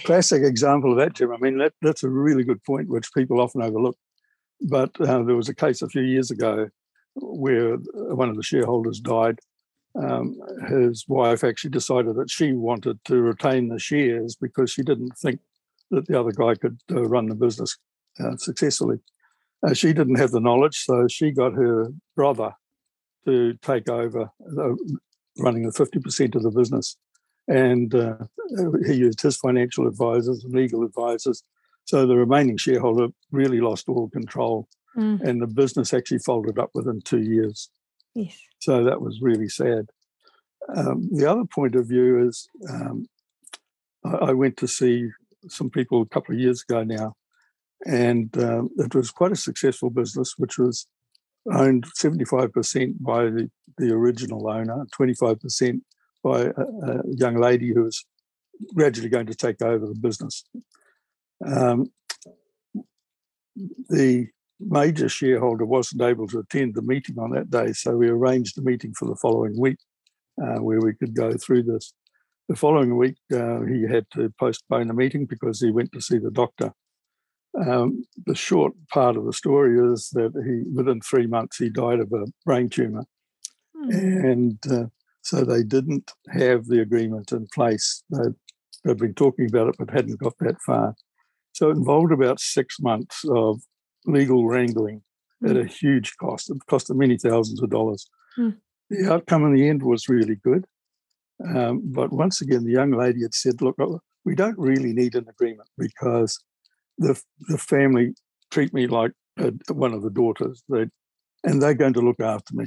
classic 0.05 0.43
example 0.43 0.93
of 0.93 0.99
that, 0.99 1.15
Jim. 1.15 1.33
I 1.33 1.37
mean, 1.39 1.59
that, 1.59 1.73
that's 1.83 2.03
a 2.03 2.09
really 2.09 2.43
good 2.43 2.63
point, 2.65 2.89
which 2.89 3.13
people 3.15 3.41
often 3.41 3.63
overlook. 3.63 3.97
But 4.61 5.01
uh, 5.01 5.23
there 5.23 5.37
was 5.37 5.49
a 5.49 5.55
case 5.55 5.83
a 5.83 5.89
few 5.89 6.03
years 6.03 6.31
ago 6.31 6.69
where 7.15 7.77
one 7.95 8.29
of 8.29 8.37
the 8.37 8.43
shareholders 8.43 9.01
died. 9.01 9.39
Um, 10.01 10.39
his 10.69 11.05
wife 11.07 11.45
actually 11.45 11.71
decided 11.71 12.17
that 12.17 12.31
she 12.31 12.53
wanted 12.53 12.99
to 13.05 13.21
retain 13.21 13.69
the 13.69 13.79
shares 13.79 14.37
because 14.41 14.71
she 14.71 14.83
didn't 14.83 15.13
think 15.19 15.41
that 15.91 16.07
the 16.07 16.19
other 16.19 16.33
guy 16.33 16.55
could 16.55 16.81
uh, 16.91 17.03
run 17.03 17.27
the 17.27 17.35
business 17.35 17.77
uh, 18.19 18.37
successfully. 18.37 18.99
Uh, 19.65 19.75
she 19.75 19.93
didn't 19.93 20.19
have 20.19 20.31
the 20.31 20.41
knowledge, 20.41 20.79
so 20.79 21.07
she 21.09 21.31
got 21.31 21.53
her 21.53 21.89
brother 22.17 22.53
to 23.25 23.55
take 23.63 23.89
over 23.89 24.31
running 25.39 25.63
the 25.63 25.71
50% 25.71 26.35
of 26.35 26.43
the 26.43 26.51
business. 26.51 26.97
And 27.49 27.95
uh, 27.95 28.17
he 28.87 28.95
used 28.95 29.21
his 29.21 29.37
financial 29.37 29.87
advisors 29.87 30.45
and 30.45 30.55
legal 30.55 30.85
advisors. 30.85 31.43
So 31.85 32.07
the 32.07 32.17
remaining 32.17 32.57
shareholder 32.57 33.09
really 33.31 33.61
lost 33.61 33.89
all 33.89 34.09
control. 34.09 34.69
Mm. 34.97 35.21
And 35.23 35.43
the 35.43 35.47
business 35.47 35.93
actually 35.93 36.19
folded 36.19 36.59
up 36.59 36.71
within 36.75 37.01
two 37.01 37.23
years. 37.23 37.71
Yes. 38.15 38.39
So 38.61 38.85
that 38.85 39.01
was 39.01 39.21
really 39.23 39.49
sad. 39.49 39.87
Um, 40.75 41.09
the 41.13 41.27
other 41.27 41.45
point 41.45 41.75
of 41.75 41.89
view 41.89 42.27
is 42.29 42.49
um, 42.71 43.07
I, 44.05 44.29
I, 44.29 44.33
went 44.33 44.57
to 44.59 44.69
see 44.69 45.09
some 45.49 45.71
people 45.71 46.03
a 46.03 46.07
couple 46.07 46.35
of 46.35 46.41
years 46.41 46.63
ago 46.63 46.85
now, 46.85 47.17
and 47.85 48.37
um, 48.39 48.71
it 48.77 48.95
was 48.95 49.11
quite 49.11 49.33
a 49.33 49.37
successful 49.37 49.91
business, 49.91 50.35
which 50.39 50.59
was 50.59 50.87
owned 51.51 51.87
75% 51.99 52.95
by 53.01 53.25
the, 53.25 53.51
the 53.79 53.93
original 53.93 54.49
owner, 54.49 54.87
25% 54.99 55.81
by 56.23 56.43
a, 56.43 56.51
a, 56.51 57.03
young 57.17 57.37
lady 57.41 57.73
who 57.73 57.85
was 57.85 58.05
gradually 58.75 59.09
going 59.09 59.27
to 59.27 59.35
take 59.35 59.61
over 59.63 59.87
the 59.87 59.95
business. 59.95 60.45
Um, 61.45 61.91
the 63.89 64.29
major 64.61 65.09
shareholder 65.09 65.65
wasn't 65.65 66.03
able 66.03 66.29
to 66.29 66.39
attend 66.39 66.75
the 66.75 66.83
meeting 66.83 67.19
on 67.19 67.31
that 67.33 67.51
day, 67.51 67.73
so 67.73 67.97
we 67.97 68.09
arranged 68.09 68.57
a 68.59 68.63
meeting 68.63 68.95
for 68.95 69.07
the 69.07 69.17
following 69.17 69.59
week 69.59 69.79
uh, 70.41 70.59
where 70.61 70.81
we 70.81 70.95
could 70.95 71.15
go 71.15 71.33
through 71.37 71.65
this. 71.65 71.93
The 72.49 72.57
following 72.57 72.97
week, 72.97 73.17
uh, 73.33 73.63
he 73.63 73.83
had 73.83 74.07
to 74.15 74.33
postpone 74.39 74.89
the 74.89 74.95
meeting 74.95 75.27
because 75.27 75.61
he 75.61 75.71
went 75.71 75.93
to 75.93 76.01
see 76.01 76.19
the 76.19 76.31
doctor. 76.31 76.73
Um, 77.55 78.05
the 78.25 78.35
short 78.35 78.73
part 78.93 79.17
of 79.17 79.27
the 79.27 79.33
story 79.33 79.79
is 79.93 80.09
that 80.15 80.33
he, 80.45 80.71
within 80.75 81.01
three 81.01 81.27
months, 81.27 81.59
he 81.59 81.69
died 81.69 82.01
of 82.01 82.13
a 82.13 82.27
brain 82.47 82.71
tumor, 82.71 83.05
mm. 83.77 83.91
and 83.93 84.59
uh, 84.71 84.87
so 85.21 85.45
they 85.45 85.63
didn't 85.63 86.13
have 86.31 86.67
the 86.67 86.81
agreement 86.81 87.31
in 87.31 87.47
place. 87.55 88.03
They'd, 88.11 88.35
they'd 88.85 88.97
been 88.97 89.15
talking 89.15 89.49
about 89.49 89.69
it, 89.69 89.77
but 89.79 89.91
hadn't 89.91 90.21
got 90.21 90.35
that 90.41 90.61
far. 90.65 90.95
So 91.53 91.69
it 91.69 91.77
involved 91.77 92.13
about 92.13 92.41
six 92.41 92.81
months 92.81 93.23
of 93.29 93.61
legal 94.07 94.47
wrangling 94.47 95.03
mm. 95.45 95.51
at 95.51 95.57
a 95.57 95.67
huge 95.67 96.17
cost. 96.17 96.51
It 96.51 96.57
cost 96.67 96.89
them 96.89 96.99
many 96.99 97.19
thousands 97.19 97.63
of 97.63 97.71
dollars. 97.71 98.07
Mm. 98.39 98.57
The 98.89 99.13
outcome 99.13 99.45
in 99.45 99.55
the 99.55 99.69
end 99.69 99.83
was 99.83 100.09
really 100.09 100.37
good. 100.37 100.65
Um, 101.55 101.83
but 101.85 102.13
once 102.13 102.41
again, 102.41 102.65
the 102.65 102.73
young 102.73 102.93
lady 102.93 103.23
had 103.23 103.35
said, 103.35 103.61
Look, 103.61 103.77
we 104.25 104.35
don't 104.35 104.59
really 104.59 104.93
need 104.93 105.15
an 105.15 105.29
agreement 105.29 105.69
because 105.77 106.39
the 106.99 107.21
the 107.49 107.59
family 107.59 108.15
treat 108.51 108.73
me 108.73 108.87
like 108.87 109.13
a, 109.39 109.53
one 109.73 109.95
of 109.95 110.03
the 110.03 110.11
daughters. 110.11 110.63
They 110.69 110.87
and 111.45 111.61
they're 111.61 111.75
going 111.75 111.95
to 111.95 112.01
look 112.01 112.21
after 112.21 112.55
me. 112.55 112.67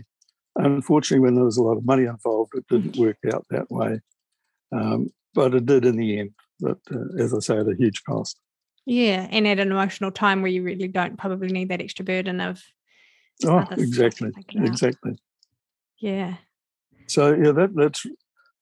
Unfortunately, 0.55 1.24
when 1.24 1.36
there 1.36 1.46
was 1.46 1.58
a 1.58 1.63
lot 1.63 1.77
of 1.77 1.86
money 1.86 2.03
involved, 2.03 2.53
it 2.55 2.65
didn't 2.70 2.98
work 2.98 3.17
out 3.34 3.46
that 3.50 3.70
way. 3.70 4.00
Um, 4.72 5.10
but 5.34 5.53
it 5.53 5.65
did 5.65 5.86
in 5.86 5.98
the 5.98 6.20
end. 6.20 6.32
But 6.60 6.77
uh, 6.91 7.22
as 7.22 7.34
I 7.34 7.39
say, 7.39 7.58
at 7.58 7.67
a 7.67 7.75
huge 7.77 8.03
cost. 8.03 8.39
Yeah, 8.86 9.27
and 9.32 9.48
at 9.48 9.60
an 9.60 9.72
emotional 9.72 10.12
time 10.12 10.41
where 10.41 10.51
you 10.51 10.63
really 10.63 10.88
don't 10.88 11.17
probably 11.17 11.50
need 11.50 11.70
that 11.70 11.82
extra 11.82 12.05
burden 12.05 12.39
of. 12.39 12.62
Oh, 13.46 13.65
exactly, 13.72 14.32
exactly. 14.53 15.17
Yeah. 15.98 16.36
So 17.08 17.34
yeah, 17.34 17.51
that 17.51 17.75
that's, 17.75 18.05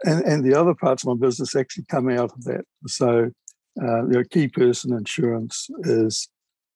and 0.05 0.23
and 0.23 0.43
the 0.43 0.59
other 0.59 0.73
parts 0.73 1.03
of 1.03 1.09
my 1.09 1.27
business 1.27 1.55
actually 1.55 1.85
come 1.89 2.09
out 2.09 2.31
of 2.31 2.43
that. 2.45 2.65
So 2.87 3.31
uh, 3.81 4.07
your 4.07 4.23
key 4.23 4.47
person 4.47 4.93
insurance 4.93 5.69
is 5.79 6.29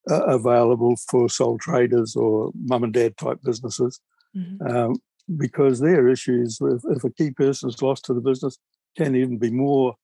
uh, 0.10 0.24
available 0.26 0.96
for 1.10 1.30
sole 1.30 1.58
traders 1.58 2.16
or 2.16 2.52
mum 2.56 2.84
and 2.84 2.94
dad 2.94 3.18
type 3.18 3.40
businesses 3.44 4.00
mm-hmm. 4.36 4.66
um, 4.68 4.96
because 5.38 5.80
their 5.80 6.08
issues 6.08 6.58
with 6.60 6.84
if 6.90 7.04
a 7.04 7.12
key 7.12 7.32
person 7.32 7.70
is 7.70 7.82
lost 7.82 8.06
to 8.06 8.14
the 8.14 8.22
business 8.22 8.58
can 8.98 9.16
even 9.16 9.38
be 9.38 9.52
more 9.52 9.96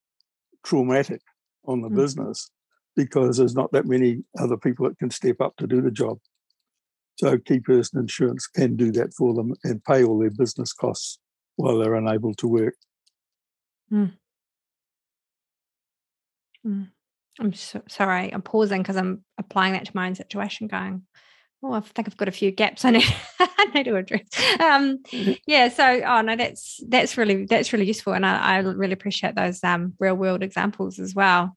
traumatic 0.63 1.21
on 1.65 1.81
the 1.81 1.87
mm-hmm. 1.87 1.97
business 1.97 2.51
because 2.95 3.37
there's 3.37 3.55
not 3.55 3.71
that 3.71 3.85
many 3.85 4.23
other 4.39 4.57
people 4.57 4.87
that 4.87 4.99
can 4.99 5.09
step 5.09 5.41
up 5.41 5.55
to 5.57 5.65
do 5.65 5.81
the 5.81 5.91
job. 5.91 6.19
So 7.15 7.37
key 7.37 7.59
person 7.59 7.99
insurance 7.99 8.47
can 8.47 8.75
do 8.75 8.91
that 8.93 9.13
for 9.13 9.33
them 9.33 9.53
and 9.63 9.83
pay 9.83 10.03
all 10.03 10.19
their 10.19 10.31
business 10.31 10.73
costs 10.73 11.19
while 11.55 11.77
they're 11.77 11.95
unable 11.95 12.33
to 12.35 12.47
work. 12.47 12.75
Mm. 13.91 14.13
Mm. 16.65 16.89
I'm 17.39 17.53
so, 17.53 17.81
sorry, 17.87 18.31
I'm 18.33 18.41
pausing 18.41 18.81
because 18.81 18.97
I'm 18.97 19.23
applying 19.37 19.73
that 19.73 19.85
to 19.85 19.95
my 19.95 20.07
own 20.07 20.15
situation, 20.15 20.67
going, 20.67 21.03
oh, 21.63 21.73
I 21.73 21.79
think 21.79 22.07
I've 22.07 22.17
got 22.17 22.27
a 22.27 22.31
few 22.31 22.51
gaps 22.51 22.85
I 22.85 22.91
need, 22.91 23.15
I 23.39 23.65
need 23.73 23.85
to 23.85 23.95
address. 23.95 24.21
Um, 24.59 24.99
mm-hmm. 24.99 25.33
yeah, 25.47 25.69
so 25.69 26.01
oh 26.05 26.21
no, 26.21 26.35
that's 26.35 26.79
that's 26.87 27.17
really 27.17 27.45
that's 27.45 27.73
really 27.73 27.87
useful, 27.87 28.13
and 28.13 28.25
I, 28.25 28.55
I 28.55 28.57
really 28.59 28.93
appreciate 28.93 29.35
those 29.35 29.63
um, 29.63 29.93
real 29.99 30.15
world 30.15 30.43
examples 30.43 30.99
as 30.99 31.15
well. 31.15 31.55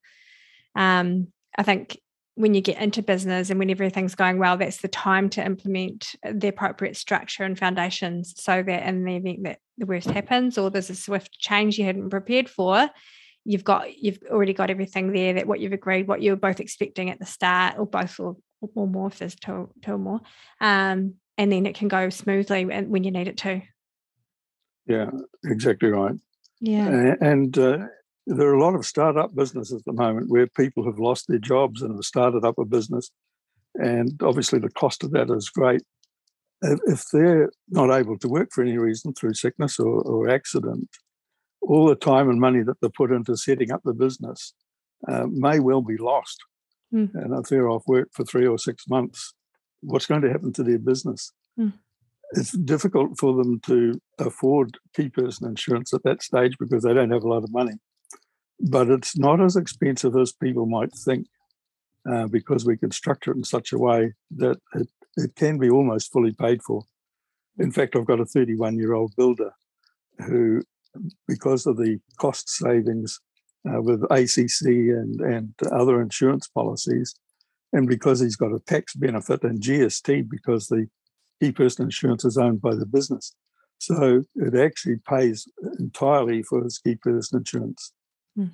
Um, 0.75 1.29
I 1.59 1.63
think 1.63 1.99
when 2.37 2.53
you 2.53 2.61
get 2.61 2.81
into 2.81 3.03
business 3.03 3.49
and 3.49 3.59
when 3.59 3.71
everything's 3.71 4.15
going 4.15 4.39
well, 4.39 4.59
that's 4.59 4.83
the 4.83 4.89
time 4.89 5.31
to 5.31 5.45
implement 5.45 6.15
the 6.23 6.49
appropriate 6.49 6.95
structure 6.95 7.45
and 7.45 7.59
foundations 7.59 8.35
so 8.37 8.63
that 8.63 8.87
in 8.87 9.05
the 9.05 9.17
event 9.17 9.43
that 9.45 9.59
the 9.79 9.87
worst 9.87 10.11
happens 10.11 10.59
or 10.59 10.71
there's 10.71 10.91
a 10.91 10.95
swift 10.95 11.33
change 11.33 11.79
you 11.79 11.87
hadn't 11.87 12.11
prepared 12.11 12.51
for, 12.51 12.91
you've 13.47 13.65
got 13.65 13.97
you've 13.97 14.19
already 14.31 14.53
got 14.53 14.71
everything 14.71 15.13
there 15.13 15.35
that 15.35 15.47
what 15.47 15.61
you've 15.61 15.73
agreed, 15.73 16.09
what 16.09 16.21
you 16.21 16.33
were 16.33 16.37
both 16.37 16.61
expecting 16.61 17.11
at 17.11 17.19
the 17.19 17.27
start, 17.27 17.79
or 17.79 17.87
both 17.87 18.19
or, 18.19 18.37
or 18.75 18.87
more 18.87 19.09
if 19.09 19.19
there's 19.19 19.37
two, 19.37 19.71
two 19.83 19.93
or 19.93 19.99
more. 19.99 20.21
Um, 20.61 21.15
and 21.39 21.53
then 21.53 21.67
it 21.67 21.77
can 21.77 21.89
go 21.89 22.09
smoothly 22.11 22.65
when 22.65 23.05
you 23.05 23.11
need 23.11 23.29
it 23.29 23.37
to. 23.39 23.63
Yeah, 24.87 25.11
exactly 25.45 25.91
right. 25.91 26.15
Yeah. 26.61 27.15
And 27.21 27.57
uh, 27.59 27.79
there 28.27 28.49
are 28.49 28.55
a 28.55 28.63
lot 28.63 28.75
of 28.75 28.87
startup 28.87 29.35
businesses 29.35 29.81
at 29.81 29.85
the 29.85 29.93
moment 29.93 30.31
where 30.31 30.47
people 30.47 30.85
have 30.87 30.99
lost 30.99 31.29
their 31.29 31.39
jobs 31.39 31.83
and 31.83 31.95
have 31.95 32.05
started 32.05 32.45
up 32.45 32.59
a 32.59 32.65
business. 32.65 33.11
And 33.75 34.19
obviously, 34.23 34.59
the 34.59 34.71
cost 34.71 35.05
of 35.05 35.11
that 35.11 35.31
is 35.31 35.51
great. 35.51 35.83
If 36.63 37.05
they're 37.13 37.51
not 37.69 37.91
able 37.91 38.19
to 38.19 38.29
work 38.29 38.49
for 38.51 38.63
any 38.63 38.79
reason 38.79 39.13
through 39.13 39.35
sickness 39.35 39.79
or, 39.79 40.01
or 40.01 40.31
accident, 40.31 40.89
all 41.67 41.87
the 41.87 41.97
time 41.97 42.29
and 42.31 42.41
money 42.41 42.63
that 42.63 42.81
they 42.81 42.89
put 42.89 43.11
into 43.11 43.37
setting 43.37 43.73
up 43.73 43.83
the 43.85 43.93
business 43.93 44.55
uh, 45.09 45.27
may 45.29 45.59
well 45.59 45.83
be 45.83 45.97
lost. 45.97 46.39
Mm. 46.93 47.15
And 47.15 47.39
if 47.39 47.49
they're 47.49 47.69
off 47.69 47.85
work 47.87 48.09
for 48.13 48.25
three 48.25 48.47
or 48.47 48.59
six 48.59 48.85
months, 48.89 49.35
what's 49.83 50.07
going 50.07 50.23
to 50.23 50.31
happen 50.31 50.53
to 50.55 50.63
their 50.63 50.79
business? 50.79 51.33
Mm. 51.59 51.75
It's 52.33 52.53
difficult 52.53 53.19
for 53.19 53.35
them 53.35 53.61
to 53.67 54.01
afford 54.19 54.79
key 54.95 55.09
person 55.09 55.49
insurance 55.49 55.93
at 55.93 56.03
that 56.05 56.23
stage 56.23 56.57
because 56.59 56.83
they 56.83 56.95
don't 56.95 57.13
have 57.13 57.25
a 57.25 57.29
lot 57.29 57.45
of 57.45 57.53
money 57.53 57.75
but 58.61 58.89
it's 58.89 59.17
not 59.17 59.41
as 59.41 59.57
expensive 59.57 60.17
as 60.17 60.33
people 60.33 60.67
might 60.67 60.93
think 61.05 61.27
uh, 62.11 62.27
because 62.27 62.65
we 62.65 62.77
can 62.77 62.91
structure 62.91 63.33
it 63.33 63.37
in 63.37 63.45
such 63.45 63.73
a 63.73 63.79
way 63.79 64.15
that 64.31 64.59
it, 64.75 64.89
it 65.17 65.35
can 65.37 65.59
be 65.59 65.69
almost 65.69 66.13
fully 66.13 66.33
paid 66.33 66.63
for. 66.63 66.83
In 67.59 67.71
fact, 67.71 67.97
I've 67.97 68.07
got 68.07 68.21
a 68.21 68.27
31 68.27 68.79
year 68.79 68.95
old 68.95 69.15
builder 69.17 69.53
who, 70.27 70.63
because 71.29 71.67
of 71.67 71.77
the 71.77 71.99
cost 72.19 72.49
savings 72.49 73.21
uh, 73.69 73.81
with 73.81 74.03
ACC 74.05 74.67
and, 74.67 75.21
and 75.21 75.55
other 75.73 76.01
insurance 76.01 76.49
policies, 76.49 77.15
and 77.73 77.89
because 77.89 78.21
he's 78.21 78.37
got 78.37 78.53
a 78.53 78.61
tax 78.61 78.95
benefit 78.95 79.43
and 79.43 79.61
GST 79.61 80.29
because 80.29 80.69
the 80.69 80.87
key 81.41 81.53
person 81.53 81.85
insurance 81.85 82.25
is 82.25 82.39
owned 82.39 82.61
by 82.61 82.75
the 82.75 82.87
business. 82.87 83.35
So 83.79 84.25
it 84.35 84.55
actually 84.55 84.97
pays 85.09 85.47
entirely 85.79 86.43
for 86.43 86.65
his 86.65 86.79
key 86.79 86.97
person 86.97 87.39
insurance. 87.39 87.93
Hmm. 88.35 88.47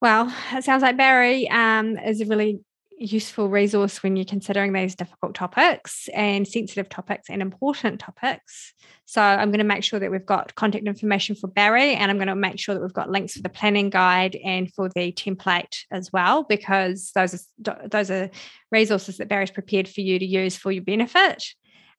Well, 0.00 0.34
it 0.52 0.64
sounds 0.64 0.82
like 0.82 0.96
Barry 0.96 1.48
um, 1.48 1.96
is 1.96 2.20
a 2.20 2.26
really 2.26 2.60
useful 3.04 3.48
resource 3.48 4.02
when 4.02 4.16
you're 4.16 4.24
considering 4.24 4.72
these 4.72 4.94
difficult 4.94 5.34
topics 5.34 6.08
and 6.14 6.46
sensitive 6.46 6.88
topics 6.88 7.28
and 7.28 7.42
important 7.42 8.00
topics. 8.00 8.72
So 9.04 9.20
I'm 9.20 9.50
going 9.50 9.58
to 9.58 9.64
make 9.64 9.84
sure 9.84 10.00
that 10.00 10.10
we've 10.10 10.24
got 10.24 10.54
contact 10.54 10.86
information 10.86 11.34
for 11.34 11.48
Barry 11.48 11.94
and 11.94 12.10
I'm 12.10 12.16
going 12.16 12.28
to 12.28 12.34
make 12.34 12.58
sure 12.58 12.74
that 12.74 12.80
we've 12.80 12.92
got 12.92 13.10
links 13.10 13.34
for 13.34 13.42
the 13.42 13.48
planning 13.48 13.90
guide 13.90 14.36
and 14.44 14.72
for 14.72 14.88
the 14.94 15.12
template 15.12 15.84
as 15.90 16.10
well 16.12 16.44
because 16.44 17.10
those 17.14 17.34
are 17.34 17.88
those 17.88 18.10
are 18.10 18.30
resources 18.70 19.18
that 19.18 19.28
Barry's 19.28 19.50
prepared 19.50 19.88
for 19.88 20.00
you 20.00 20.18
to 20.18 20.24
use 20.24 20.56
for 20.56 20.72
your 20.72 20.84
benefit. 20.84 21.44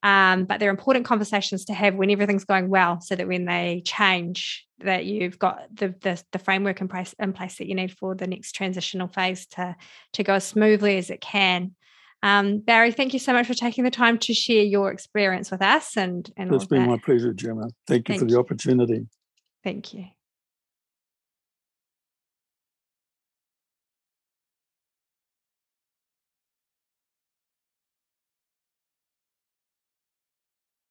Um, 0.04 0.44
but 0.44 0.60
they're 0.60 0.70
important 0.70 1.06
conversations 1.06 1.64
to 1.64 1.74
have 1.74 1.94
when 1.94 2.10
everything's 2.10 2.44
going 2.44 2.68
well, 2.68 3.00
so 3.00 3.16
that 3.16 3.26
when 3.26 3.46
they 3.46 3.82
change, 3.86 4.66
that 4.80 5.06
you've 5.06 5.38
got 5.38 5.62
the 5.74 5.94
the, 6.02 6.22
the 6.30 6.38
framework 6.38 6.80
in 6.82 6.88
place 6.88 7.14
in 7.18 7.32
place 7.32 7.56
that 7.56 7.66
you 7.66 7.74
need 7.74 7.90
for 7.90 8.14
the 8.14 8.26
next 8.26 8.52
transitional 8.52 9.08
phase 9.08 9.46
to 9.46 9.74
to 10.12 10.22
go 10.22 10.34
as 10.34 10.44
smoothly 10.44 10.98
as 10.98 11.08
it 11.08 11.22
can. 11.22 11.74
Um, 12.22 12.58
Barry, 12.58 12.92
thank 12.92 13.12
you 13.12 13.18
so 13.18 13.32
much 13.32 13.46
for 13.46 13.54
taking 13.54 13.84
the 13.84 13.90
time 13.90 14.18
to 14.18 14.32
share 14.34 14.62
your 14.62 14.90
experience 14.90 15.50
with 15.50 15.60
us. 15.60 15.96
And, 15.96 16.30
and 16.38 16.54
it's 16.54 16.64
been 16.64 16.82
that. 16.82 16.88
my 16.88 16.96
pleasure, 16.96 17.34
Gemma. 17.34 17.68
Thank 17.86 18.08
you 18.08 18.14
thank 18.14 18.20
for 18.20 18.24
the 18.26 18.32
you. 18.32 18.38
opportunity. 18.38 19.06
Thank 19.62 19.92
you. 19.92 20.06